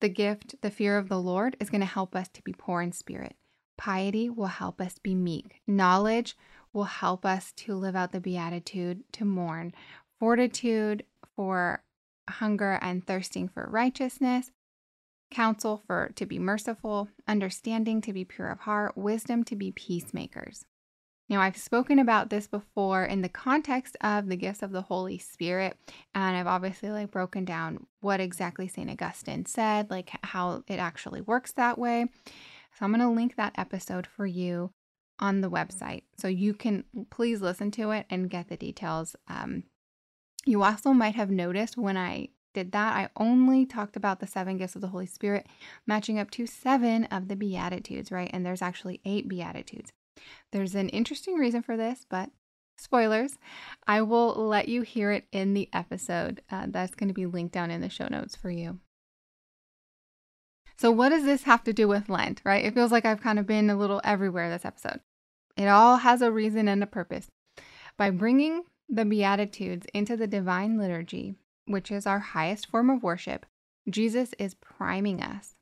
the 0.00 0.08
gift, 0.08 0.56
the 0.60 0.70
fear 0.70 0.96
of 0.98 1.08
the 1.08 1.20
Lord, 1.20 1.56
is 1.60 1.70
going 1.70 1.80
to 1.80 1.86
help 1.86 2.14
us 2.14 2.28
to 2.28 2.42
be 2.42 2.52
poor 2.52 2.82
in 2.82 2.92
spirit. 2.92 3.36
Piety 3.76 4.28
will 4.28 4.46
help 4.46 4.80
us 4.80 4.98
be 4.98 5.14
meek. 5.14 5.60
Knowledge 5.66 6.36
will 6.72 6.84
help 6.84 7.24
us 7.24 7.52
to 7.52 7.74
live 7.74 7.96
out 7.96 8.12
the 8.12 8.20
beatitude 8.20 9.04
to 9.12 9.24
mourn. 9.24 9.72
Fortitude 10.18 11.04
for 11.36 11.82
hunger 12.28 12.78
and 12.80 13.06
thirsting 13.06 13.48
for 13.48 13.68
righteousness 13.70 14.50
counsel 15.34 15.82
for 15.86 16.12
to 16.14 16.24
be 16.24 16.38
merciful, 16.38 17.08
understanding 17.26 18.00
to 18.00 18.12
be 18.12 18.24
pure 18.24 18.48
of 18.48 18.60
heart, 18.60 18.96
wisdom 18.96 19.44
to 19.44 19.56
be 19.56 19.72
peacemakers. 19.72 20.64
Now, 21.28 21.40
I've 21.40 21.56
spoken 21.56 21.98
about 21.98 22.28
this 22.28 22.46
before 22.46 23.04
in 23.04 23.22
the 23.22 23.30
context 23.30 23.96
of 24.02 24.28
the 24.28 24.36
gifts 24.36 24.62
of 24.62 24.72
the 24.72 24.82
Holy 24.82 25.16
Spirit, 25.16 25.76
and 26.14 26.36
I've 26.36 26.46
obviously 26.46 26.90
like 26.90 27.10
broken 27.10 27.46
down 27.46 27.86
what 28.00 28.20
exactly 28.20 28.68
St. 28.68 28.90
Augustine 28.90 29.46
said, 29.46 29.90
like 29.90 30.10
how 30.22 30.62
it 30.68 30.76
actually 30.76 31.22
works 31.22 31.52
that 31.52 31.78
way. 31.78 32.06
So 32.78 32.84
I'm 32.84 32.92
going 32.92 33.00
to 33.00 33.08
link 33.08 33.36
that 33.36 33.54
episode 33.56 34.06
for 34.06 34.26
you 34.26 34.72
on 35.18 35.40
the 35.40 35.50
website 35.50 36.02
so 36.18 36.28
you 36.28 36.52
can 36.52 36.84
please 37.10 37.40
listen 37.40 37.70
to 37.70 37.92
it 37.92 38.04
and 38.10 38.28
get 38.28 38.48
the 38.48 38.56
details. 38.56 39.16
Um, 39.28 39.62
you 40.44 40.62
also 40.62 40.92
might 40.92 41.14
have 41.14 41.30
noticed 41.30 41.78
when 41.78 41.96
I 41.96 42.28
did 42.52 42.72
that, 42.72 42.96
I 42.96 43.08
only 43.16 43.66
talked 43.66 43.96
about 43.96 44.20
the 44.20 44.26
seven 44.26 44.58
gifts 44.58 44.76
of 44.76 44.80
the 44.80 44.88
Holy 44.88 45.06
Spirit, 45.06 45.46
matching 45.86 46.18
up 46.18 46.30
to 46.32 46.46
seven 46.46 47.04
of 47.06 47.28
the 47.28 47.36
Beatitudes, 47.36 48.12
right? 48.12 48.30
And 48.32 48.46
there's 48.46 48.62
actually 48.62 49.00
eight 49.04 49.28
Beatitudes. 49.28 49.92
There's 50.52 50.74
an 50.74 50.88
interesting 50.90 51.34
reason 51.34 51.62
for 51.62 51.76
this, 51.76 52.06
but 52.08 52.30
spoilers, 52.78 53.38
I 53.86 54.02
will 54.02 54.34
let 54.34 54.68
you 54.68 54.82
hear 54.82 55.10
it 55.12 55.26
in 55.32 55.54
the 55.54 55.68
episode. 55.72 56.42
Uh, 56.50 56.66
that's 56.68 56.94
going 56.94 57.08
to 57.08 57.14
be 57.14 57.26
linked 57.26 57.54
down 57.54 57.70
in 57.70 57.80
the 57.80 57.88
show 57.88 58.08
notes 58.08 58.36
for 58.36 58.50
you. 58.50 58.78
So, 60.76 60.90
what 60.90 61.10
does 61.10 61.24
this 61.24 61.44
have 61.44 61.62
to 61.64 61.72
do 61.72 61.86
with 61.86 62.08
Lent, 62.08 62.40
right? 62.44 62.64
It 62.64 62.74
feels 62.74 62.90
like 62.90 63.04
I've 63.04 63.20
kind 63.20 63.38
of 63.38 63.46
been 63.46 63.70
a 63.70 63.76
little 63.76 64.00
everywhere 64.02 64.50
this 64.50 64.64
episode. 64.64 65.00
It 65.56 65.66
all 65.66 65.98
has 65.98 66.20
a 66.20 66.32
reason 66.32 66.68
and 66.68 66.82
a 66.82 66.86
purpose. 66.86 67.30
By 67.96 68.10
bringing 68.10 68.64
the 68.88 69.04
Beatitudes 69.04 69.86
into 69.94 70.16
the 70.16 70.26
divine 70.26 70.76
liturgy, 70.78 71.36
which 71.66 71.90
is 71.90 72.06
our 72.06 72.18
highest 72.18 72.66
form 72.66 72.90
of 72.90 73.02
worship, 73.02 73.46
Jesus 73.88 74.34
is 74.38 74.54
priming 74.54 75.22
us. 75.22 75.54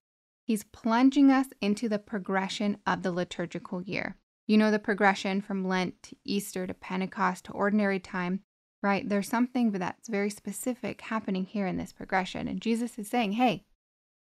He's 0.44 0.64
plunging 0.64 1.30
us 1.30 1.48
into 1.60 1.88
the 1.88 1.98
progression 1.98 2.78
of 2.86 3.02
the 3.02 3.12
liturgical 3.12 3.82
year. 3.82 4.16
You 4.46 4.58
know, 4.58 4.70
the 4.70 4.78
progression 4.78 5.40
from 5.40 5.66
Lent 5.66 6.02
to 6.04 6.16
Easter 6.24 6.66
to 6.66 6.74
Pentecost 6.74 7.44
to 7.46 7.52
ordinary 7.52 8.00
time, 8.00 8.40
right? 8.82 9.08
There's 9.08 9.28
something 9.28 9.70
that's 9.72 10.08
very 10.08 10.30
specific 10.30 11.00
happening 11.02 11.44
here 11.44 11.66
in 11.66 11.76
this 11.76 11.92
progression. 11.92 12.48
And 12.48 12.60
Jesus 12.60 12.98
is 12.98 13.08
saying, 13.08 13.32
hey, 13.32 13.64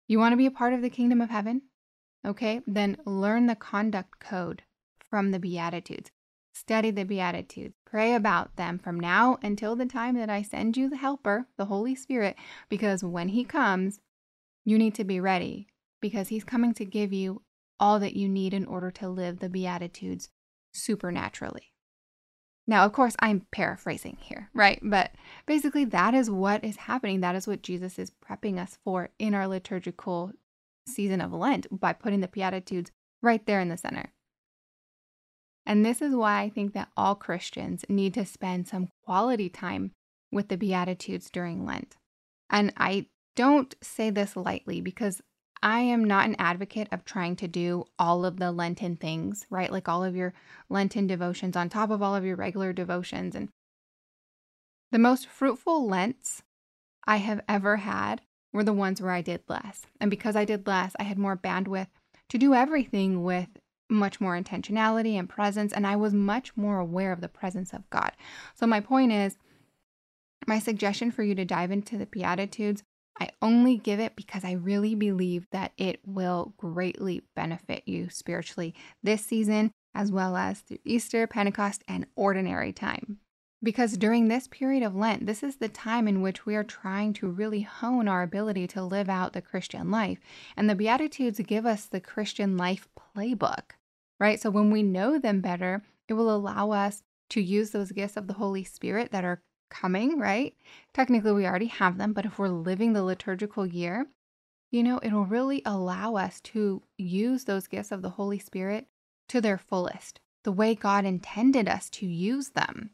you 0.07 0.19
want 0.19 0.33
to 0.33 0.37
be 0.37 0.47
a 0.47 0.51
part 0.51 0.73
of 0.73 0.83
the 0.83 0.91
kingdom 0.91 1.21
of 1.21 1.31
heaven? 1.31 1.63
Okay, 2.27 2.63
then 2.67 2.97
learn 3.05 3.47
the 3.47 3.57
conduct 3.57 4.21
code 4.21 4.63
from 5.11 5.31
the 5.31 5.39
Beatitudes. 5.39 6.11
Study 6.55 6.91
the 6.91 7.05
Beatitudes. 7.05 7.75
Pray 7.85 8.15
about 8.15 8.57
them 8.57 8.79
from 8.79 8.99
now 8.99 9.39
until 9.43 9.75
the 9.75 9.87
time 9.87 10.17
that 10.17 10.31
I 10.31 10.43
send 10.43 10.77
you 10.77 10.89
the 10.89 10.97
Helper, 10.97 11.49
the 11.57 11.67
Holy 11.67 11.95
Spirit, 11.95 12.37
because 12.69 13.03
when 13.03 13.29
He 13.29 13.45
comes, 13.45 14.01
you 14.65 14.79
need 14.79 14.95
to 14.95 15.05
be 15.05 15.21
ready 15.21 15.67
because 16.01 16.29
He's 16.29 16.45
coming 16.45 16.73
to 16.75 16.85
give 16.85 17.13
you 17.13 17.43
all 17.85 18.01
that 18.01 18.17
you 18.17 18.27
need 18.31 18.55
in 18.55 18.65
order 18.65 18.91
to 18.91 19.11
live 19.11 19.41
the 19.41 19.49
Beatitudes 19.51 20.31
supernaturally. 20.73 21.75
Now, 22.67 22.87
of 22.87 22.95
course, 22.95 23.15
I'm 23.19 23.47
paraphrasing 23.53 24.17
here, 24.23 24.49
right? 24.55 24.81
But 24.83 25.11
basically, 25.45 25.85
that 25.85 26.15
is 26.15 26.31
what 26.31 26.65
is 26.65 26.77
happening. 26.77 27.21
That 27.21 27.37
is 27.37 27.47
what 27.47 27.61
Jesus 27.61 27.99
is 27.99 28.11
prepping 28.27 28.59
us 28.59 28.79
for 28.85 29.11
in 29.19 29.35
our 29.35 29.47
liturgical 29.47 30.33
season 30.89 31.21
of 31.21 31.35
Lent 31.35 31.67
by 31.79 31.93
putting 31.93 32.21
the 32.21 32.29
Beatitudes 32.29 32.91
right 33.21 33.45
there 33.45 33.61
in 33.61 33.69
the 33.69 33.77
center. 33.77 34.15
And 35.67 35.85
this 35.85 36.01
is 36.01 36.15
why 36.15 36.41
I 36.41 36.49
think 36.49 36.73
that 36.73 36.89
all 36.97 37.15
Christians 37.15 37.85
need 37.91 38.15
to 38.15 38.25
spend 38.25 38.67
some 38.67 38.89
quality 39.05 39.51
time 39.51 39.91
with 40.33 40.49
the 40.49 40.57
Beatitudes 40.57 41.29
during 41.29 41.67
Lent. 41.67 41.97
And 42.49 42.73
I 42.79 43.09
don't 43.37 43.75
say 43.83 44.09
this 44.09 44.37
lightly 44.37 44.81
because 44.81 45.21
I 45.65 45.81
am 45.81 46.05
not 46.05 46.29
an 46.29 46.37
advocate 46.39 46.89
of 46.93 47.07
trying 47.07 47.37
to 47.37 47.49
do 47.49 47.87
all 47.99 48.27
of 48.27 48.39
the 48.39 48.53
Lenten 48.53 48.97
things, 48.97 49.47
right? 49.49 49.73
Like 49.73 49.89
all 49.89 50.05
of 50.05 50.15
your 50.15 50.35
Lenten 50.69 51.07
devotions 51.07 51.57
on 51.57 51.71
top 51.71 51.91
of 51.91 52.03
all 52.03 52.15
of 52.15 52.25
your 52.25 52.37
regular 52.37 52.75
devotions. 52.75 53.35
And 53.35 53.49
the 54.93 54.99
most 54.99 55.27
fruitful 55.27 55.89
Lents 55.89 56.43
I 57.07 57.17
have 57.17 57.41
ever 57.49 57.79
had 57.79 58.21
were 58.53 58.63
the 58.63 58.75
ones 58.75 59.01
where 59.01 59.11
I 59.11 59.23
did 59.23 59.43
less. 59.49 59.87
And 59.99 60.11
because 60.11 60.37
I 60.37 60.45
did 60.45 60.67
less, 60.67 60.93
I 61.01 61.05
had 61.05 61.19
more 61.19 61.37
bandwidth 61.37 61.89
to 62.29 62.37
do 62.37 62.53
everything 62.53 63.25
with 63.25 63.49
much 63.89 64.21
more 64.21 64.39
intentionality 64.39 65.19
and 65.19 65.29
presence, 65.29 65.73
and 65.73 65.87
I 65.87 65.97
was 65.97 66.13
much 66.13 66.55
more 66.57 66.79
aware 66.79 67.13
of 67.13 67.23
the 67.23 67.29
presence 67.29 67.73
of 67.73 67.89
God. 67.89 68.13
So, 68.55 68.67
my 68.67 68.81
point 68.81 69.13
is, 69.13 69.37
my 70.47 70.59
suggestion 70.59 71.11
for 71.11 71.23
you 71.23 71.35
to 71.35 71.45
dive 71.45 71.71
into 71.71 71.97
the 71.97 72.07
Beatitudes, 72.07 72.83
I 73.21 73.31
only 73.41 73.77
give 73.77 74.01
it 74.01 74.17
because 74.17 74.45
I 74.45 74.53
really 74.53 74.95
believe 74.95 75.47
that 75.51 75.73
it 75.77 76.01
will 76.05 76.55
greatly 76.57 77.23
benefit 77.37 77.85
you 77.87 78.09
spiritually 78.11 78.75
this 79.03 79.25
season, 79.25 79.71
as 79.95 80.11
well 80.11 80.37
as 80.37 80.61
through 80.61 80.79
Easter, 80.85 81.27
Pentecost, 81.27 81.85
and 81.87 82.07
ordinary 82.17 82.73
time. 82.73 83.19
Because 83.63 83.97
during 83.97 84.29
this 84.29 84.47
period 84.49 84.83
of 84.83 84.95
Lent, 84.95 85.25
this 85.25 85.43
is 85.43 85.57
the 85.57 85.69
time 85.69 86.07
in 86.07 86.21
which 86.21 86.45
we 86.45 86.55
are 86.55 86.65
trying 86.65 87.15
to 87.15 87.29
really 87.29 87.63
hone 87.63 88.09
our 88.09 88.23
ability 88.23 88.67
to 88.69 88.83
live 88.83 89.09
out 89.09 89.33
the 89.33 89.41
Christian 89.41 89.91
life. 89.91 90.19
And 90.57 90.69
the 90.69 90.75
Beatitudes 90.75 91.41
give 91.41 91.65
us 91.65 91.87
the 91.87 92.01
Christian 92.01 92.59
life 92.59 92.89
playbook, 93.17 93.77
right? 94.21 94.39
So 94.39 94.51
when 94.51 94.71
we 94.71 94.83
know 94.83 95.19
them 95.19 95.41
better, 95.41 95.83
it 96.09 96.13
will 96.15 96.35
allow 96.35 96.73
us 96.73 97.03
to 97.31 97.41
use 97.41 97.71
those 97.71 97.93
gifts 97.93 98.19
of 98.19 98.27
the 98.27 98.35
Holy 98.35 98.65
Spirit 98.65 99.13
that 99.13 99.25
are 99.25 99.41
coming, 99.71 100.19
right? 100.19 100.55
Technically, 100.93 101.33
we 101.33 101.47
already 101.47 101.67
have 101.67 101.99
them, 101.99 102.13
but 102.13 102.25
if 102.25 102.39
we're 102.39 102.49
living 102.49 102.93
the 102.93 103.03
liturgical 103.03 103.67
year, 103.67 104.07
you 104.71 104.83
know, 104.83 105.01
it'll 105.03 105.27
really 105.27 105.63
allow 105.65 106.17
us 106.17 106.41
to 106.41 106.83
use 106.99 107.45
those 107.45 107.67
gifts 107.67 107.93
of 107.93 108.03
the 108.03 108.11
Holy 108.11 108.39
Spirit 108.39 108.87
to 109.29 109.41
their 109.41 109.59
fullest, 109.59 110.21
the 110.43 110.53
way 110.53 110.75
God 110.75 111.05
intended 111.05 111.69
us 111.69 111.89
to 111.91 112.07
use 112.07 112.51
them 112.51 112.91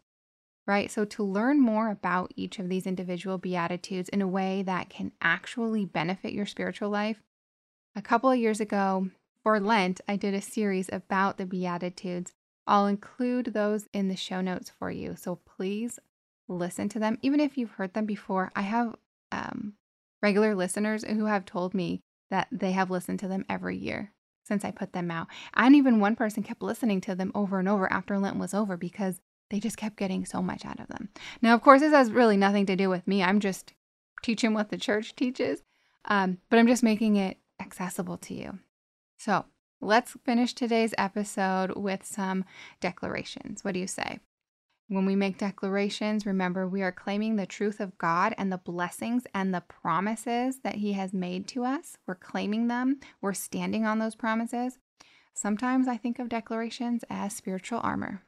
right? 0.70 0.90
So, 0.90 1.04
to 1.04 1.24
learn 1.24 1.60
more 1.60 1.90
about 1.90 2.32
each 2.36 2.60
of 2.60 2.68
these 2.68 2.86
individual 2.86 3.38
Beatitudes 3.38 4.08
in 4.08 4.22
a 4.22 4.28
way 4.28 4.62
that 4.62 4.88
can 4.88 5.10
actually 5.20 5.84
benefit 5.84 6.32
your 6.32 6.46
spiritual 6.46 6.90
life, 6.90 7.20
a 7.96 8.02
couple 8.02 8.30
of 8.30 8.38
years 8.38 8.60
ago 8.60 9.08
for 9.42 9.58
Lent, 9.58 10.00
I 10.06 10.14
did 10.14 10.32
a 10.32 10.40
series 10.40 10.88
about 10.92 11.38
the 11.38 11.44
Beatitudes. 11.46 12.32
I'll 12.68 12.86
include 12.86 13.46
those 13.46 13.88
in 13.92 14.06
the 14.06 14.16
show 14.16 14.40
notes 14.40 14.70
for 14.78 14.92
you. 14.92 15.16
So, 15.16 15.40
please 15.44 15.98
listen 16.50 16.88
to 16.90 16.98
them. 16.98 17.18
Even 17.22 17.40
if 17.40 17.56
you've 17.56 17.72
heard 17.72 17.94
them 17.94 18.06
before, 18.06 18.50
I 18.54 18.62
have 18.62 18.94
um, 19.32 19.74
regular 20.22 20.54
listeners 20.54 21.04
who 21.04 21.26
have 21.26 21.44
told 21.44 21.74
me 21.74 22.00
that 22.30 22.48
they 22.52 22.72
have 22.72 22.90
listened 22.90 23.20
to 23.20 23.28
them 23.28 23.44
every 23.48 23.76
year 23.76 24.12
since 24.44 24.64
I 24.64 24.70
put 24.70 24.92
them 24.92 25.10
out. 25.10 25.28
And 25.54 25.74
even 25.76 26.00
one 26.00 26.16
person 26.16 26.42
kept 26.42 26.62
listening 26.62 27.00
to 27.02 27.14
them 27.14 27.32
over 27.34 27.58
and 27.58 27.68
over 27.68 27.90
after 27.92 28.18
Lent 28.18 28.38
was 28.38 28.54
over 28.54 28.76
because 28.76 29.20
they 29.50 29.60
just 29.60 29.76
kept 29.76 29.96
getting 29.96 30.24
so 30.24 30.42
much 30.42 30.64
out 30.64 30.80
of 30.80 30.88
them. 30.88 31.08
Now, 31.42 31.54
of 31.54 31.62
course, 31.62 31.80
this 31.80 31.92
has 31.92 32.10
really 32.10 32.36
nothing 32.36 32.66
to 32.66 32.76
do 32.76 32.88
with 32.88 33.06
me. 33.06 33.22
I'm 33.22 33.40
just 33.40 33.72
teaching 34.22 34.54
what 34.54 34.70
the 34.70 34.76
church 34.76 35.14
teaches, 35.16 35.62
um, 36.06 36.38
but 36.48 36.58
I'm 36.58 36.66
just 36.66 36.82
making 36.82 37.16
it 37.16 37.38
accessible 37.60 38.16
to 38.18 38.34
you. 38.34 38.58
So 39.18 39.44
let's 39.80 40.16
finish 40.24 40.54
today's 40.54 40.94
episode 40.98 41.76
with 41.76 42.04
some 42.04 42.44
declarations. 42.80 43.64
What 43.64 43.74
do 43.74 43.80
you 43.80 43.86
say? 43.86 44.20
When 44.90 45.06
we 45.06 45.14
make 45.14 45.38
declarations, 45.38 46.26
remember 46.26 46.66
we 46.66 46.82
are 46.82 46.90
claiming 46.90 47.36
the 47.36 47.46
truth 47.46 47.78
of 47.78 47.96
God 47.96 48.34
and 48.36 48.50
the 48.50 48.58
blessings 48.58 49.22
and 49.32 49.54
the 49.54 49.60
promises 49.60 50.62
that 50.64 50.74
He 50.74 50.94
has 50.94 51.12
made 51.12 51.46
to 51.48 51.62
us. 51.62 51.96
We're 52.08 52.16
claiming 52.16 52.66
them, 52.66 52.98
we're 53.20 53.32
standing 53.32 53.86
on 53.86 54.00
those 54.00 54.16
promises. 54.16 54.80
Sometimes 55.32 55.86
I 55.86 55.96
think 55.96 56.18
of 56.18 56.28
declarations 56.28 57.04
as 57.08 57.36
spiritual 57.36 57.78
armor. 57.84 58.22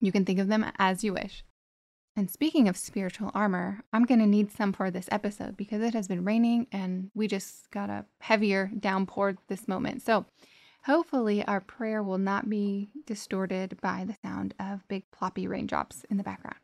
You 0.00 0.10
can 0.10 0.24
think 0.24 0.40
of 0.40 0.48
them 0.48 0.66
as 0.76 1.04
you 1.04 1.12
wish. 1.12 1.44
And 2.16 2.28
speaking 2.28 2.68
of 2.68 2.76
spiritual 2.76 3.30
armor, 3.32 3.84
I'm 3.92 4.04
going 4.04 4.18
to 4.18 4.26
need 4.26 4.50
some 4.50 4.72
for 4.72 4.90
this 4.90 5.08
episode 5.12 5.56
because 5.56 5.82
it 5.82 5.94
has 5.94 6.08
been 6.08 6.24
raining 6.24 6.66
and 6.72 7.12
we 7.14 7.28
just 7.28 7.70
got 7.70 7.90
a 7.90 8.06
heavier 8.22 8.72
downpour 8.76 9.36
this 9.46 9.68
moment. 9.68 10.02
So 10.02 10.26
hopefully 10.88 11.44
our 11.44 11.60
prayer 11.60 12.02
will 12.02 12.18
not 12.18 12.48
be 12.48 12.88
distorted 13.06 13.78
by 13.82 14.04
the 14.06 14.16
sound 14.26 14.54
of 14.58 14.88
big 14.88 15.04
ploppy 15.10 15.46
raindrops 15.46 16.04
in 16.08 16.16
the 16.16 16.22
background. 16.22 16.58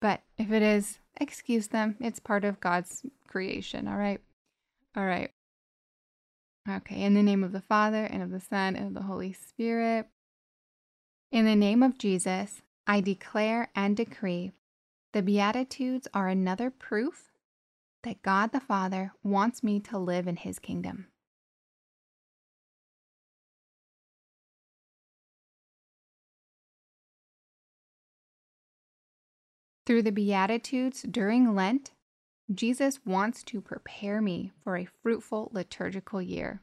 But 0.00 0.22
if 0.38 0.50
it 0.50 0.62
is, 0.62 0.98
excuse 1.20 1.68
them. 1.68 1.96
It's 2.00 2.18
part 2.18 2.44
of 2.44 2.60
God's 2.60 3.02
creation, 3.28 3.86
all 3.86 3.96
right? 3.96 4.20
All 4.96 5.04
right. 5.04 5.30
Okay, 6.68 7.02
in 7.02 7.12
the 7.12 7.22
name 7.22 7.44
of 7.44 7.52
the 7.52 7.60
Father, 7.60 8.04
and 8.04 8.22
of 8.22 8.30
the 8.30 8.40
Son, 8.40 8.74
and 8.74 8.88
of 8.88 8.94
the 8.94 9.06
Holy 9.06 9.34
Spirit. 9.34 10.06
In 11.30 11.44
the 11.44 11.56
name 11.56 11.82
of 11.82 11.98
Jesus, 11.98 12.62
I 12.86 13.02
declare 13.02 13.70
and 13.74 13.94
decree 13.96 14.52
the 15.12 15.22
Beatitudes 15.22 16.08
are 16.14 16.28
another 16.28 16.70
proof 16.70 17.32
that 18.02 18.22
God 18.22 18.52
the 18.52 18.60
Father 18.60 19.12
wants 19.22 19.62
me 19.62 19.80
to 19.80 19.98
live 19.98 20.26
in 20.26 20.36
his 20.36 20.58
kingdom. 20.58 21.08
Through 29.86 30.02
the 30.02 30.12
Beatitudes 30.12 31.02
during 31.02 31.54
Lent, 31.54 31.92
Jesus 32.52 33.00
wants 33.04 33.42
to 33.44 33.60
prepare 33.60 34.22
me 34.22 34.52
for 34.62 34.76
a 34.76 34.88
fruitful 35.02 35.50
liturgical 35.52 36.22
year. 36.22 36.62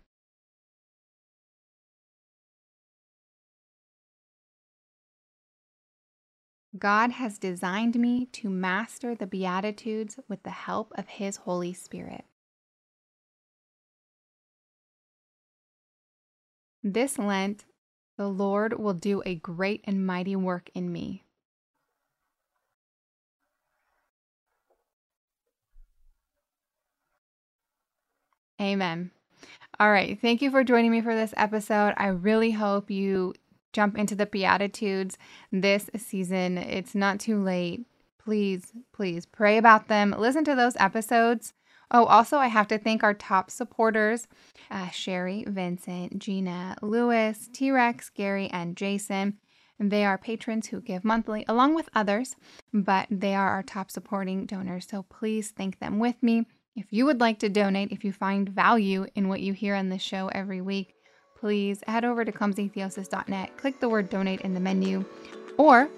God 6.77 7.11
has 7.11 7.37
designed 7.37 7.99
me 7.99 8.27
to 8.27 8.49
master 8.49 9.13
the 9.13 9.27
Beatitudes 9.27 10.17
with 10.27 10.41
the 10.43 10.49
help 10.49 10.91
of 10.95 11.07
His 11.07 11.37
Holy 11.37 11.73
Spirit. 11.73 12.23
This 16.81 17.19
Lent, 17.19 17.65
the 18.17 18.27
Lord 18.27 18.79
will 18.79 18.93
do 18.93 19.21
a 19.25 19.35
great 19.35 19.81
and 19.83 20.07
mighty 20.07 20.35
work 20.35 20.69
in 20.73 20.91
me. 20.91 21.23
Amen. 28.61 29.11
All 29.79 29.91
right. 29.91 30.19
Thank 30.21 30.41
you 30.41 30.51
for 30.51 30.63
joining 30.63 30.91
me 30.91 31.01
for 31.01 31.15
this 31.15 31.33
episode. 31.35 31.95
I 31.97 32.07
really 32.07 32.51
hope 32.51 32.91
you 32.91 33.33
jump 33.73 33.97
into 33.97 34.15
the 34.15 34.27
Beatitudes 34.27 35.17
this 35.51 35.89
season. 35.97 36.57
It's 36.57 36.93
not 36.93 37.19
too 37.19 37.41
late. 37.41 37.85
Please, 38.23 38.71
please 38.93 39.25
pray 39.25 39.57
about 39.57 39.87
them. 39.87 40.13
Listen 40.15 40.43
to 40.43 40.55
those 40.55 40.75
episodes. 40.79 41.53
Oh, 41.89 42.05
also, 42.05 42.37
I 42.37 42.47
have 42.47 42.67
to 42.67 42.77
thank 42.77 43.03
our 43.03 43.15
top 43.15 43.49
supporters 43.49 44.27
uh, 44.69 44.89
Sherry, 44.89 45.43
Vincent, 45.47 46.19
Gina, 46.19 46.77
Lewis, 46.81 47.49
T 47.51 47.71
Rex, 47.71 48.09
Gary, 48.09 48.49
and 48.51 48.77
Jason. 48.77 49.39
They 49.79 50.05
are 50.05 50.17
patrons 50.19 50.67
who 50.67 50.79
give 50.79 51.03
monthly, 51.03 51.43
along 51.47 51.73
with 51.73 51.89
others, 51.95 52.35
but 52.71 53.07
they 53.09 53.33
are 53.33 53.49
our 53.49 53.63
top 53.63 53.89
supporting 53.89 54.45
donors. 54.45 54.87
So 54.87 55.03
please 55.09 55.49
thank 55.49 55.79
them 55.79 55.97
with 55.97 56.21
me. 56.21 56.45
If 56.73 56.85
you 56.89 57.05
would 57.05 57.19
like 57.19 57.39
to 57.39 57.49
donate, 57.49 57.91
if 57.91 58.05
you 58.05 58.13
find 58.13 58.47
value 58.47 59.05
in 59.15 59.27
what 59.27 59.41
you 59.41 59.51
hear 59.51 59.75
on 59.75 59.89
this 59.89 60.01
show 60.01 60.29
every 60.29 60.61
week, 60.61 60.95
please 61.37 61.83
head 61.85 62.05
over 62.05 62.23
to 62.23 62.31
clumsytheosis.net, 62.31 63.57
click 63.57 63.81
the 63.81 63.89
word 63.89 64.09
donate 64.09 64.39
in 64.41 64.53
the 64.53 64.61
menu, 64.61 65.03
or 65.57 65.89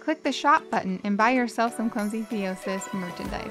click 0.00 0.22
the 0.22 0.30
shop 0.30 0.62
button 0.70 1.00
and 1.02 1.16
buy 1.16 1.30
yourself 1.30 1.76
some 1.76 1.90
Clumsy 1.90 2.22
Theosis 2.22 2.92
merchandise. 2.94 3.50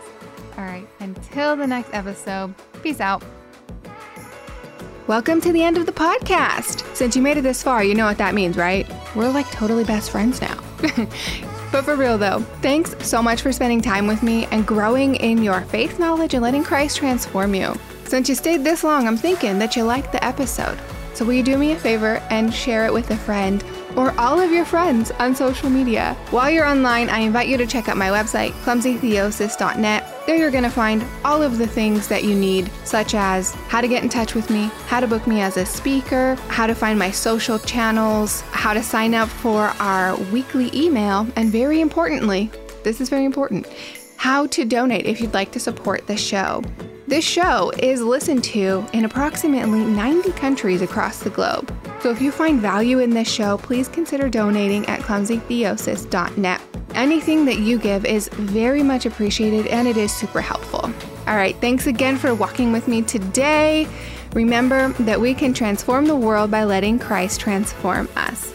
All 0.57 0.63
right, 0.63 0.87
until 1.01 1.57
the 1.57 1.67
next 1.67 1.93
episode, 1.93 2.55
peace 2.81 3.01
out. 3.01 3.21
Welcome 5.07 5.41
to 5.41 5.51
the 5.51 5.61
end 5.61 5.75
of 5.77 5.85
the 5.85 5.91
podcast. 5.91 6.95
Since 6.95 7.17
you 7.17 7.21
made 7.21 7.35
it 7.35 7.41
this 7.41 7.61
far, 7.61 7.83
you 7.83 7.95
know 7.95 8.05
what 8.05 8.17
that 8.19 8.33
means, 8.33 8.55
right? 8.55 8.89
We're 9.13 9.27
like 9.27 9.51
totally 9.51 9.83
best 9.83 10.09
friends 10.09 10.39
now. 10.39 10.63
but 11.71 11.83
for 11.83 11.95
real 11.95 12.17
though, 12.17 12.39
thanks 12.61 12.95
so 13.05 13.21
much 13.21 13.41
for 13.41 13.51
spending 13.51 13.81
time 13.81 14.07
with 14.07 14.23
me 14.23 14.45
and 14.47 14.65
growing 14.65 15.15
in 15.15 15.43
your 15.43 15.61
faith 15.61 15.99
knowledge 15.99 16.33
and 16.33 16.43
letting 16.43 16.63
Christ 16.63 16.97
transform 16.97 17.53
you. 17.53 17.75
Since 18.05 18.29
you 18.29 18.35
stayed 18.35 18.63
this 18.63 18.83
long, 18.83 19.07
I'm 19.07 19.17
thinking 19.17 19.59
that 19.59 19.75
you 19.75 19.83
liked 19.83 20.11
the 20.11 20.23
episode. 20.23 20.79
So, 21.13 21.25
will 21.25 21.33
you 21.33 21.43
do 21.43 21.57
me 21.57 21.71
a 21.71 21.79
favor 21.79 22.21
and 22.29 22.53
share 22.53 22.85
it 22.85 22.93
with 22.93 23.09
a 23.11 23.17
friend 23.17 23.63
or 23.95 24.11
all 24.19 24.39
of 24.39 24.51
your 24.51 24.65
friends 24.65 25.11
on 25.11 25.33
social 25.33 25.69
media? 25.69 26.15
While 26.29 26.49
you're 26.49 26.65
online, 26.65 27.09
I 27.09 27.19
invite 27.19 27.47
you 27.47 27.57
to 27.57 27.65
check 27.65 27.87
out 27.87 27.97
my 27.97 28.09
website, 28.09 28.51
clumsytheosis.net. 28.63 30.14
There 30.25 30.35
you're 30.35 30.49
going 30.49 30.63
to 30.63 30.71
find 30.71 31.05
all 31.23 31.43
of 31.43 31.59
the 31.59 31.67
things 31.67 32.07
that 32.07 32.23
you 32.23 32.33
need, 32.33 32.71
such 32.83 33.13
as 33.13 33.53
how 33.67 33.79
to 33.79 33.87
get 33.87 34.01
in 34.01 34.09
touch 34.09 34.33
with 34.33 34.49
me, 34.49 34.71
how 34.87 34.99
to 34.99 35.05
book 35.05 35.27
me 35.27 35.41
as 35.41 35.55
a 35.55 35.67
speaker, 35.67 36.33
how 36.47 36.65
to 36.65 36.73
find 36.73 36.97
my 36.97 37.11
social 37.11 37.59
channels, 37.59 38.41
how 38.49 38.73
to 38.73 38.81
sign 38.81 39.13
up 39.13 39.29
for 39.29 39.65
our 39.79 40.17
weekly 40.31 40.71
email, 40.73 41.27
and 41.35 41.51
very 41.51 41.79
importantly, 41.79 42.49
this 42.83 43.01
is 43.01 43.07
very 43.07 43.23
important, 43.23 43.67
how 44.17 44.47
to 44.47 44.65
donate 44.65 45.05
if 45.05 45.21
you'd 45.21 45.35
like 45.35 45.51
to 45.51 45.59
support 45.59 46.07
the 46.07 46.17
show. 46.17 46.63
This 47.05 47.23
show 47.23 47.71
is 47.77 48.01
listened 48.01 48.43
to 48.45 48.83
in 48.93 49.05
approximately 49.05 49.85
90 49.85 50.31
countries 50.31 50.81
across 50.81 51.19
the 51.19 51.29
globe. 51.29 51.71
So 52.01 52.09
if 52.09 52.19
you 52.19 52.31
find 52.31 52.59
value 52.59 52.97
in 52.97 53.11
this 53.11 53.31
show, 53.31 53.59
please 53.59 53.87
consider 53.87 54.27
donating 54.27 54.87
at 54.87 55.01
clumsytheosis.net. 55.01 56.61
Anything 56.95 57.43
that 57.45 57.59
you 57.59 57.77
give 57.77 58.05
is 58.05 58.29
very 58.29 58.81
much 58.81 59.05
appreciated 59.05 59.67
and 59.67 59.85
it 59.85 59.97
is 59.97 60.13
super 60.13 60.39
helpful. 60.39 60.85
All 61.27 61.35
right, 61.35 61.55
thanks 61.57 61.87
again 61.87 62.17
for 62.17 62.33
walking 62.33 62.71
with 62.71 62.87
me 62.87 63.01
today. 63.01 63.85
Remember 64.33 64.89
that 65.03 65.19
we 65.19 65.33
can 65.33 65.53
transform 65.53 66.05
the 66.05 66.15
world 66.15 66.49
by 66.49 66.63
letting 66.63 66.97
Christ 66.97 67.41
transform 67.41 68.07
us. 68.15 68.54